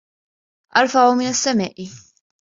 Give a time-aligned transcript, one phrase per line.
[0.77, 1.89] أرفع من السماء